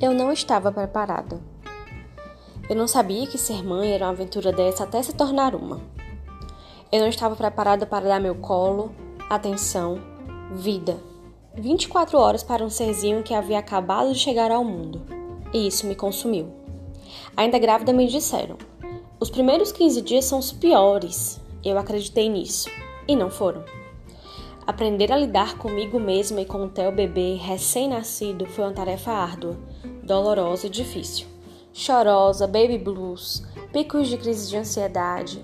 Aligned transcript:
Eu 0.00 0.14
não 0.14 0.32
estava 0.32 0.72
preparada. 0.72 1.38
Eu 2.70 2.74
não 2.74 2.88
sabia 2.88 3.26
que 3.26 3.36
ser 3.36 3.62
mãe 3.62 3.92
era 3.92 4.06
uma 4.06 4.12
aventura 4.12 4.50
dessa 4.50 4.84
até 4.84 5.02
se 5.02 5.14
tornar 5.14 5.54
uma. 5.54 5.78
Eu 6.90 7.00
não 7.00 7.08
estava 7.08 7.36
preparada 7.36 7.84
para 7.84 8.08
dar 8.08 8.18
meu 8.18 8.34
colo, 8.36 8.94
atenção, 9.28 10.00
vida. 10.52 10.96
24 11.54 12.16
horas 12.16 12.42
para 12.42 12.64
um 12.64 12.70
serzinho 12.70 13.22
que 13.22 13.34
havia 13.34 13.58
acabado 13.58 14.10
de 14.10 14.18
chegar 14.18 14.50
ao 14.50 14.64
mundo. 14.64 15.02
E 15.52 15.66
isso 15.66 15.86
me 15.86 15.94
consumiu. 15.94 16.48
Ainda 17.36 17.58
grávida 17.58 17.92
me 17.92 18.06
disseram: 18.06 18.56
os 19.20 19.28
primeiros 19.28 19.70
15 19.70 20.00
dias 20.00 20.24
são 20.24 20.38
os 20.38 20.50
piores. 20.50 21.38
Eu 21.62 21.76
acreditei 21.76 22.30
nisso. 22.30 22.70
E 23.06 23.14
não 23.14 23.30
foram. 23.30 23.62
Aprender 24.66 25.10
a 25.10 25.16
lidar 25.16 25.58
comigo 25.58 25.98
mesma 25.98 26.40
e 26.40 26.44
com 26.44 26.64
o 26.64 26.68
teu 26.68 26.92
bebê 26.92 27.34
recém-nascido 27.34 28.46
foi 28.46 28.64
uma 28.64 28.72
tarefa 28.72 29.10
árdua, 29.10 29.58
dolorosa 30.10 30.66
e 30.66 30.70
difícil. 30.70 31.28
Chorosa, 31.72 32.44
baby 32.48 32.76
blues, 32.76 33.44
picos 33.72 34.08
de 34.08 34.16
crise 34.16 34.50
de 34.50 34.56
ansiedade. 34.56 35.40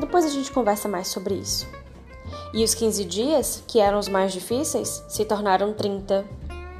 Depois 0.00 0.24
a 0.24 0.28
gente 0.28 0.50
conversa 0.50 0.88
mais 0.88 1.06
sobre 1.06 1.36
isso. 1.36 1.68
E 2.52 2.64
os 2.64 2.74
15 2.74 3.04
dias, 3.04 3.62
que 3.68 3.78
eram 3.78 3.96
os 3.96 4.08
mais 4.08 4.32
difíceis, 4.32 5.04
se 5.08 5.24
tornaram 5.24 5.72
30, 5.72 6.26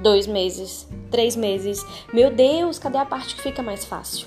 dois 0.01 0.27
meses, 0.27 0.89
três 1.13 1.37
meses. 1.37 1.87
Meu 2.13 2.29
Deus, 2.35 2.77
cadê 2.77 2.99
a 2.99 3.07
parte 3.07 3.37
que 3.37 3.43
fica 3.43 3.63
mais 3.63 3.85
fácil? 3.85 4.27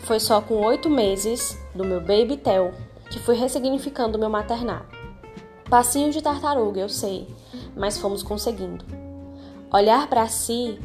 Foi 0.00 0.20
só 0.20 0.42
com 0.42 0.62
oito 0.66 0.90
meses 0.90 1.58
do 1.74 1.86
meu 1.86 2.02
baby 2.02 2.36
Tel 2.36 2.74
que 3.10 3.18
fui 3.18 3.34
ressignificando 3.34 4.18
meu 4.18 4.28
maternar. 4.28 4.86
Passinho 5.70 6.12
de 6.12 6.22
tartaruga, 6.22 6.82
eu 6.82 6.88
sei, 6.90 7.26
mas 7.74 7.96
fomos 7.96 8.22
conseguindo. 8.22 8.84
Olhar 9.72 10.06
para 10.08 10.28
si, 10.28 10.78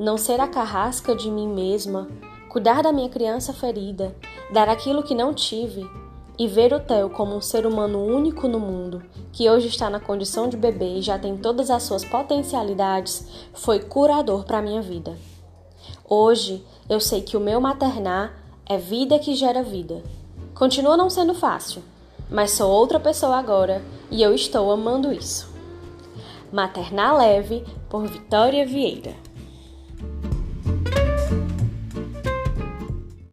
não 0.00 0.16
ser 0.16 0.40
a 0.40 0.48
carrasca 0.48 1.14
de 1.14 1.30
mim 1.30 1.46
mesma, 1.46 2.08
cuidar 2.48 2.82
da 2.82 2.90
minha 2.90 3.10
criança 3.10 3.52
ferida, 3.52 4.16
dar 4.50 4.66
aquilo 4.66 5.02
que 5.02 5.14
não 5.14 5.34
tive 5.34 5.86
e 6.38 6.48
ver 6.48 6.72
o 6.72 6.80
Theo 6.80 7.10
como 7.10 7.36
um 7.36 7.40
ser 7.42 7.66
humano 7.66 8.02
único 8.02 8.48
no 8.48 8.58
mundo, 8.58 9.02
que 9.30 9.50
hoje 9.50 9.68
está 9.68 9.90
na 9.90 10.00
condição 10.00 10.48
de 10.48 10.56
bebê 10.56 10.94
e 10.94 11.02
já 11.02 11.18
tem 11.18 11.36
todas 11.36 11.70
as 11.70 11.82
suas 11.82 12.02
potencialidades, 12.02 13.28
foi 13.52 13.80
curador 13.80 14.44
para 14.44 14.62
minha 14.62 14.80
vida. 14.80 15.18
Hoje 16.08 16.64
eu 16.88 16.98
sei 16.98 17.20
que 17.20 17.36
o 17.36 17.40
meu 17.40 17.60
maternar 17.60 18.34
é 18.64 18.78
vida 18.78 19.18
que 19.18 19.34
gera 19.34 19.62
vida. 19.62 20.02
Continua 20.54 20.96
não 20.96 21.10
sendo 21.10 21.34
fácil, 21.34 21.82
mas 22.30 22.52
sou 22.52 22.70
outra 22.70 22.98
pessoa 22.98 23.36
agora 23.36 23.82
e 24.10 24.22
eu 24.22 24.34
estou 24.34 24.72
amando 24.72 25.12
isso. 25.12 25.50
Maternar 26.50 27.18
Leve 27.18 27.66
por 27.90 28.06
Vitória 28.06 28.64
Vieira. 28.66 29.14